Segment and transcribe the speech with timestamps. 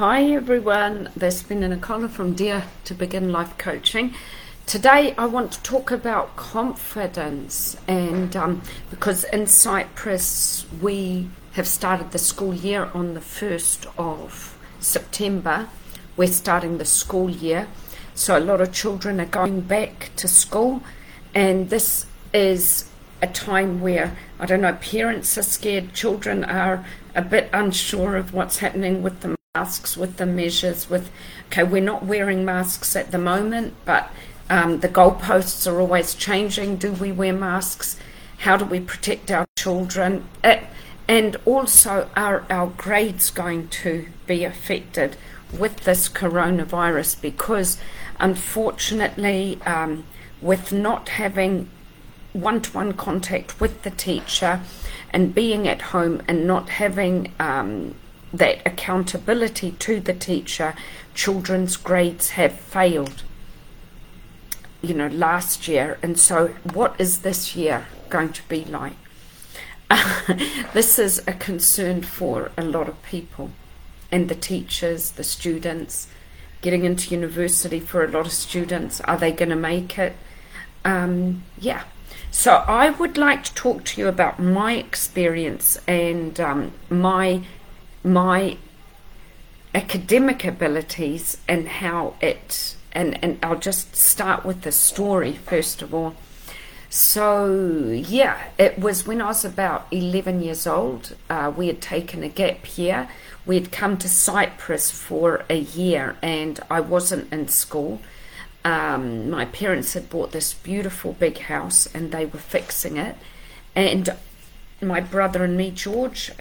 [0.00, 4.14] Hi everyone, this is Despina Nicola from Dear to Begin Life Coaching.
[4.64, 12.12] Today I want to talk about confidence, and um, because in Cyprus we have started
[12.12, 15.68] the school year on the 1st of September,
[16.16, 17.68] we're starting the school year,
[18.14, 20.82] so a lot of children are going back to school,
[21.34, 22.88] and this is
[23.20, 28.32] a time where I don't know, parents are scared, children are a bit unsure of
[28.32, 31.10] what's happening with the masks, with the measures, with
[31.46, 34.08] okay, we're not wearing masks at the moment, but
[34.48, 36.76] um, the goalposts are always changing.
[36.76, 37.96] Do we wear masks?
[38.38, 40.28] How do we protect our children?
[40.44, 40.62] It,
[41.08, 45.16] and also, are our grades going to be affected
[45.58, 47.20] with this coronavirus?
[47.20, 47.76] Because
[48.20, 50.04] unfortunately, um,
[50.40, 51.68] with not having
[52.32, 54.60] one to one contact with the teacher
[55.12, 57.96] and being at home and not having um,
[58.32, 60.74] that accountability to the teacher,
[61.14, 63.22] children's grades have failed,
[64.82, 65.98] you know, last year.
[66.02, 68.96] And so, what is this year going to be like?
[70.72, 73.50] this is a concern for a lot of people
[74.12, 76.08] and the teachers, the students,
[76.62, 79.00] getting into university for a lot of students.
[79.02, 80.14] Are they going to make it?
[80.84, 81.84] Um, yeah,
[82.30, 87.42] so I would like to talk to you about my experience and um, my
[88.02, 88.56] my
[89.74, 95.94] academic abilities and how it and and I'll just start with the story first of
[95.94, 96.14] all.
[96.88, 97.46] So
[97.92, 101.14] yeah, it was when I was about eleven years old.
[101.28, 103.08] Uh, we had taken a gap year.
[103.46, 108.00] We had come to Cyprus for a year, and I wasn't in school
[108.64, 113.16] um, my parents had bought this beautiful big house and they were fixing it.
[113.74, 114.10] And
[114.82, 116.32] my brother and me, George,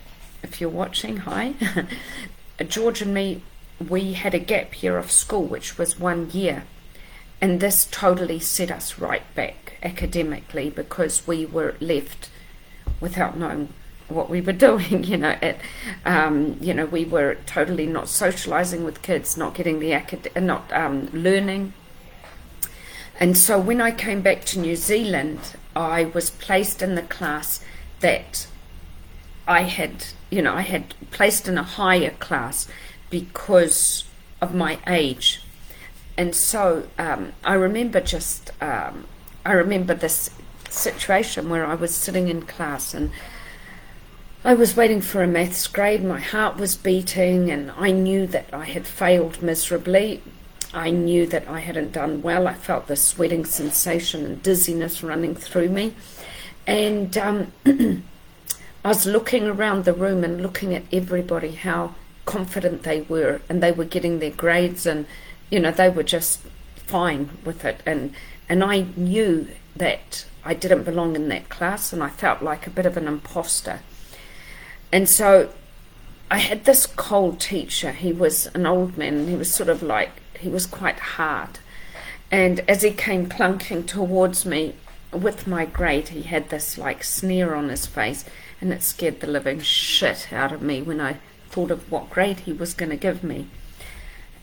[0.43, 1.53] if you're watching, hi.
[2.67, 3.41] George and me,
[3.87, 6.63] we had a gap year of school, which was one year.
[7.41, 12.29] And this totally set us right back academically because we were left
[12.99, 13.69] without knowing
[14.09, 15.03] what we were doing.
[15.03, 15.57] You know, it,
[16.05, 20.71] um, you know, we were totally not socializing with kids, not getting the acad- not
[20.73, 21.73] um, learning
[23.19, 25.39] and so when I came back to New Zealand,
[25.75, 27.61] I was placed in the class
[27.99, 28.47] that
[29.49, 32.67] I had, you know, I had placed in a higher class
[33.09, 34.05] because
[34.41, 35.41] of my age.
[36.15, 39.05] And so um, I remember just, um,
[39.43, 40.29] I remember this
[40.69, 43.09] situation where I was sitting in class and
[44.43, 46.03] I was waiting for a maths grade.
[46.03, 50.23] My heart was beating, and I knew that I had failed miserably.
[50.73, 52.47] I knew that I hadn't done well.
[52.47, 55.93] I felt the sweating sensation and dizziness running through me.
[56.65, 57.51] And um,
[58.89, 61.93] I was looking around the room and looking at everybody, how
[62.25, 65.05] confident they were, and they were getting their grades, and
[65.51, 66.39] you know they were just
[66.75, 67.83] fine with it.
[67.85, 68.15] And
[68.49, 72.71] and I knew that I didn't belong in that class, and I felt like a
[72.71, 73.81] bit of an imposter.
[74.91, 75.51] And so
[76.31, 77.91] I had this cold teacher.
[77.91, 81.59] He was an old man, and he was sort of like he was quite hard.
[82.31, 84.73] And as he came clunking towards me
[85.13, 88.25] with my grade, he had this like sneer on his face,
[88.61, 91.17] and it scared the living shit out of me when I
[91.49, 93.47] thought of what grade he was going to give me.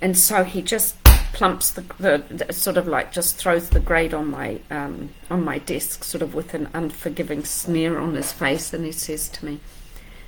[0.01, 1.83] And so he just plumps the,
[2.29, 6.23] the, sort of like just throws the grade on my um, on my desk, sort
[6.23, 9.61] of with an unforgiving sneer on his face, and he says to me,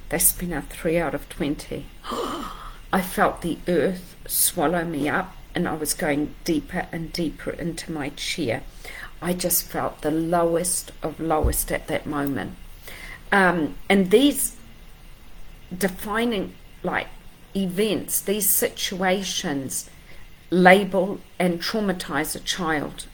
[0.09, 1.87] "That's been a three out of 20.
[2.93, 7.93] I felt the earth swallow me up and I was going deeper and deeper into
[7.93, 8.63] my chair.
[9.21, 12.55] I just felt the lowest of lowest at that moment.
[13.31, 14.57] Um, and these
[15.77, 17.09] defining like
[17.55, 19.91] events, these situations
[20.51, 23.07] label and traumatize a child.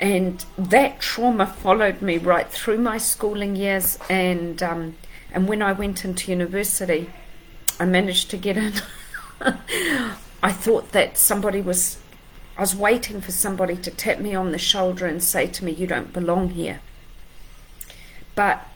[0.00, 4.96] And that trauma followed me right through my schooling years and um,
[5.32, 7.10] and when I went into university
[7.80, 8.74] I managed to get in
[10.42, 11.98] I thought that somebody was,
[12.56, 15.72] I was waiting for somebody to tap me on the shoulder and say to me,
[15.72, 16.80] You don't belong here.
[18.34, 18.66] But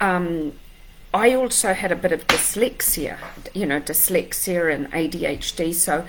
[0.00, 0.52] um,
[1.14, 3.18] I also had a bit of dyslexia,
[3.54, 5.72] you know, dyslexia and ADHD.
[5.74, 6.06] So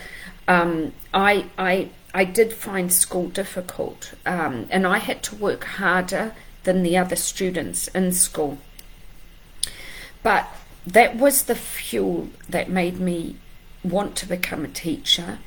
[0.48, 6.34] um, I, I, I did find school difficult, um, and I had to work harder
[6.64, 8.58] than the other students in school.
[10.24, 10.48] But
[10.86, 13.38] that was the fuel that made me
[13.84, 15.40] want to become a teacher,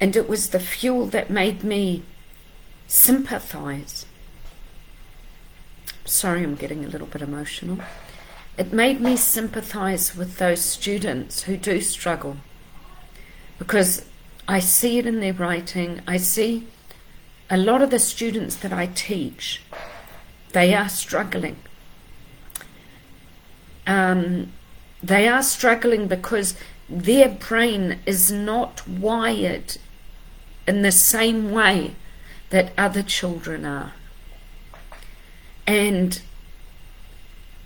[0.00, 2.02] and it was the fuel that made me
[2.88, 4.06] sympathize.
[6.08, 7.78] Sorry, I'm getting a little bit emotional.
[8.56, 12.38] It made me sympathize with those students who do struggle
[13.58, 14.06] because
[14.48, 16.00] I see it in their writing.
[16.06, 16.66] I see
[17.50, 19.60] a lot of the students that I teach,
[20.52, 21.56] they are struggling.
[23.86, 24.52] Um,
[25.02, 26.54] they are struggling because
[26.88, 29.76] their brain is not wired
[30.66, 31.96] in the same way
[32.48, 33.92] that other children are.
[35.68, 36.22] And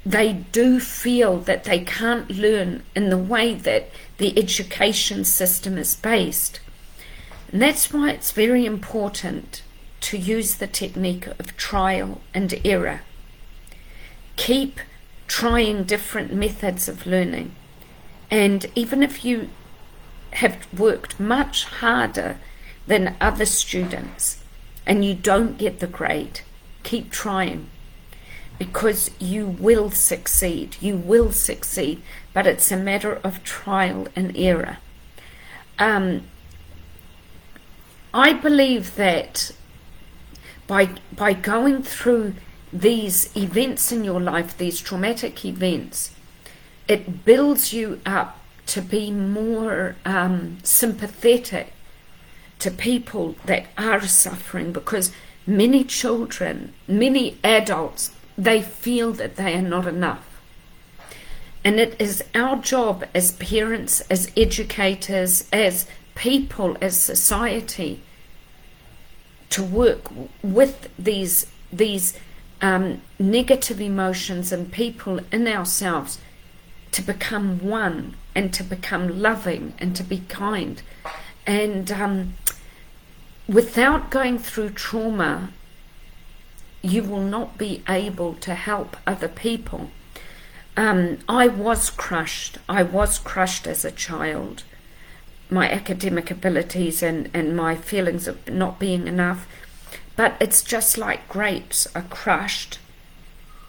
[0.04, 5.94] they do feel that they can't learn in the way that the education system is
[5.94, 6.58] based.
[7.52, 9.62] And that's why it's very important
[10.00, 13.02] to use the technique of trial and error.
[14.34, 14.80] Keep
[15.28, 17.54] trying different methods of learning.
[18.32, 19.48] And even if you
[20.32, 22.38] have worked much harder
[22.88, 24.42] than other students
[24.84, 26.40] and you don't get the grade,
[26.82, 27.68] keep trying
[28.62, 30.76] because you will succeed.
[30.80, 32.00] You will succeed,
[32.32, 34.78] but it's a matter of trial and error.
[35.80, 36.28] Um,
[38.14, 39.50] I believe that
[40.68, 42.34] by by going through
[42.72, 46.12] these events in your life, these traumatic events,
[46.86, 51.72] it builds you up to be more um, sympathetic
[52.60, 55.10] to people that are suffering because
[55.48, 60.28] many children, many adults, they feel that they are not enough.
[61.64, 68.02] And it is our job as parents, as educators, as people, as society
[69.50, 70.10] to work
[70.42, 72.18] with these these
[72.60, 76.18] um, negative emotions and people in ourselves
[76.92, 80.82] to become one and to become loving and to be kind.
[81.46, 82.34] And um,
[83.48, 85.50] without going through trauma,
[86.82, 89.90] you will not be able to help other people.
[90.76, 92.58] Um, I was crushed.
[92.68, 94.64] I was crushed as a child
[95.52, 99.46] my academic abilities and, and my feelings of not being enough.
[100.16, 102.78] But it's just like grapes are crushed,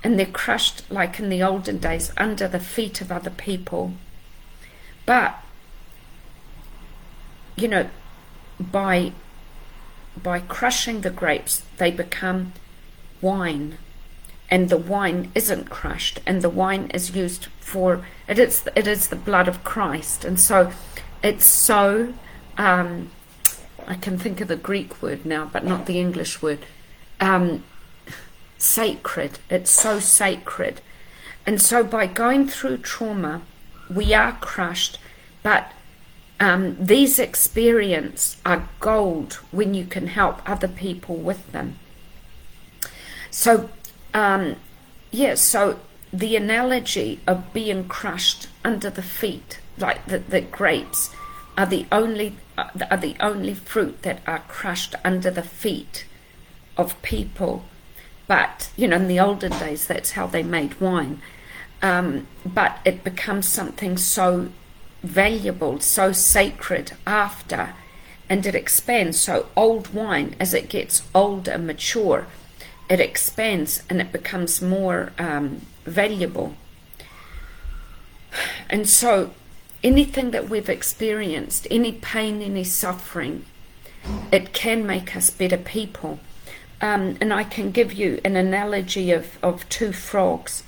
[0.04, 3.94] and they're crushed like in the olden days under the feet of other people.
[5.06, 5.36] But,
[7.56, 7.90] you know,
[8.60, 9.12] by
[10.22, 12.54] by crushing the grapes, they become
[13.24, 13.78] wine,
[14.52, 19.08] and the wine isn't crushed, and the wine is used for it is it is
[19.08, 20.72] the blood of Christ, and so
[21.24, 22.14] it's so
[22.58, 23.10] um,
[23.88, 26.60] I can think of the Greek word now, but not the English word.
[27.20, 27.64] Um,
[28.64, 29.40] sacred.
[29.50, 30.82] It's so sacred.
[31.46, 33.42] And so by going through trauma,
[33.90, 35.00] we are crushed,
[35.44, 35.72] but
[36.40, 41.78] um, these experiences are gold when you can help other people with them.
[43.34, 43.72] So,
[44.14, 44.58] um,
[45.10, 45.80] yeah, so
[46.14, 51.10] the analogy of being crushed under the feet like the, the grapes
[51.58, 56.06] are the only uh, are the only fruit that are crushed under the feet
[56.78, 57.66] of people.
[58.28, 61.20] But you know, in the olden days, that's how they made wine.
[61.82, 64.50] Um, but it becomes something so
[65.02, 67.74] valuable, so sacred after,
[68.30, 69.20] and it expands.
[69.20, 72.28] So old wine, as it gets older, and mature,
[72.94, 76.56] it expands and it becomes more um, valuable.
[78.70, 79.32] And so
[79.84, 83.46] anything that we've experienced, any pain, any suffering,
[84.32, 86.20] it can make us better people.
[86.82, 90.64] Um, and I can give you an analogy of, of two frogs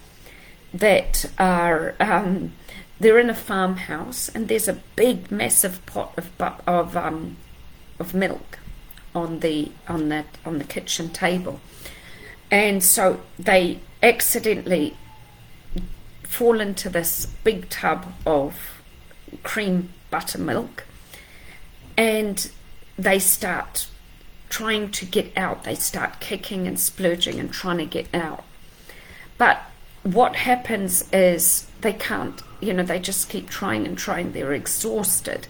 [0.74, 2.53] that are um,
[3.00, 6.32] they're in a farmhouse and there's a big massive pot of
[6.67, 7.38] of um,
[8.00, 8.60] of milk
[9.13, 11.60] on the on that on the kitchen table,
[12.55, 14.95] and so they accidentally
[16.24, 18.81] fall into this big tub of
[19.43, 20.85] cream buttermilk
[21.97, 22.50] and
[22.97, 23.88] they start
[24.47, 25.65] trying to get out.
[25.65, 28.45] They start kicking and splurging and trying to get out.
[29.38, 29.62] But
[30.03, 34.31] what happens is they can't, you know, they just keep trying and trying.
[34.31, 35.50] They're exhausted.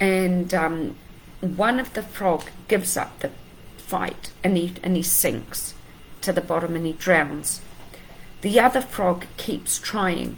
[0.00, 0.96] And um,
[1.42, 3.32] one of the frog gives up the
[3.76, 5.74] fight and he, and he sinks
[6.22, 7.60] to the bottom and he drowns.
[8.40, 10.36] The other frog keeps trying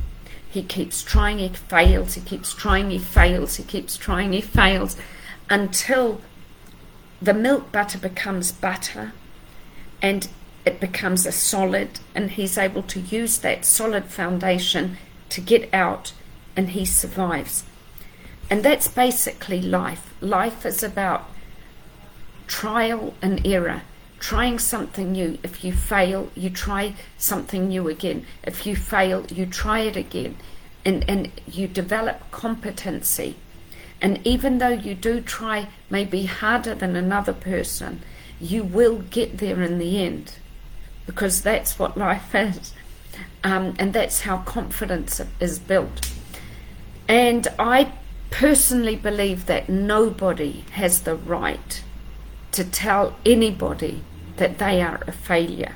[0.50, 4.96] he keeps trying, he fails, he keeps trying, he fails, he keeps trying, he fails,
[5.48, 6.20] until
[7.22, 9.12] the milk butter becomes butter
[10.02, 10.26] and
[10.64, 14.96] it becomes a solid, and he's able to use that solid foundation
[15.30, 16.12] to get out,
[16.56, 17.64] and he survives.
[18.50, 20.12] And that's basically life.
[20.20, 21.30] Life is about
[22.46, 23.82] trial and error
[24.20, 25.38] trying something new.
[25.42, 28.26] If you fail, you try something new again.
[28.44, 30.36] If you fail, you try it again.
[30.84, 33.36] And, and you develop competency.
[34.00, 38.02] And even though you do try maybe harder than another person,
[38.40, 40.34] you will get there in the end
[41.06, 42.72] because that's what life is.
[43.42, 46.12] Um, and that's how confidence is built.
[47.08, 47.92] And I
[48.30, 51.82] personally believe that nobody has the right
[52.52, 54.02] to tell anybody
[54.36, 55.74] that they are a failure.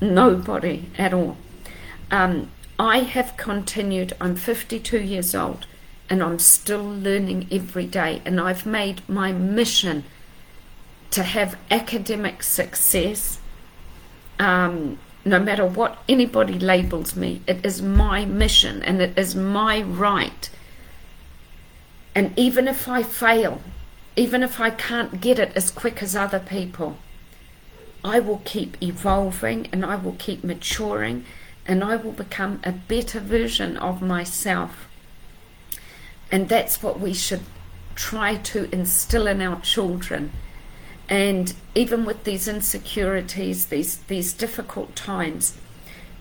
[0.00, 1.36] Nobody at all.
[2.10, 5.66] Um, I have continued, I'm 52 years old,
[6.08, 8.20] and I'm still learning every day.
[8.24, 10.04] And I've made my mission
[11.10, 13.38] to have academic success,
[14.38, 17.42] um, no matter what anybody labels me.
[17.46, 20.48] It is my mission and it is my right.
[22.14, 23.60] And even if I fail,
[24.20, 26.98] even if I can't get it as quick as other people,
[28.04, 31.24] I will keep evolving and I will keep maturing
[31.64, 34.88] and I will become a better version of myself.
[36.30, 37.40] And that's what we should
[37.94, 40.32] try to instill in our children.
[41.08, 45.56] And even with these insecurities, these, these difficult times,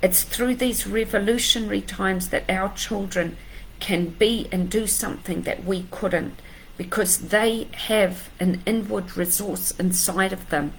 [0.02, 3.36] it's through these revolutionary times that our children
[3.82, 6.40] can be and do something that we couldn't
[6.80, 10.74] because they have an inward resource inside of them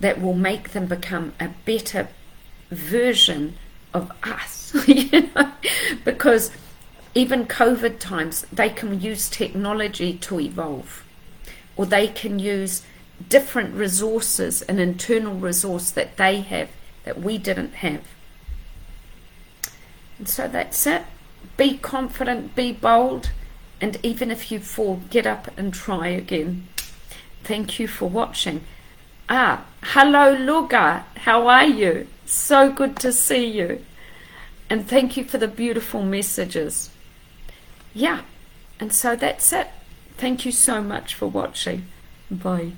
[0.00, 2.08] that will make them become a better
[2.70, 3.54] version
[3.92, 5.52] of us, you know,
[6.06, 6.50] because
[7.14, 11.04] even COVID times, they can use technology to evolve,
[11.76, 12.80] or they can use
[13.28, 16.70] different resources, an internal resource that they have
[17.04, 18.04] that we didn't have.
[20.18, 21.02] And so that's it.
[21.58, 23.32] Be confident, be bold,
[23.80, 26.68] and even if you fall, get up and try again.
[27.44, 28.62] Thank you for watching.
[29.28, 31.04] Ah, hello, Luga.
[31.16, 32.06] How are you?
[32.24, 33.84] So good to see you.
[34.68, 36.90] And thank you for the beautiful messages.
[37.94, 38.22] Yeah,
[38.80, 39.68] and so that's it.
[40.16, 41.86] Thank you so much for watching.
[42.30, 42.72] Bye.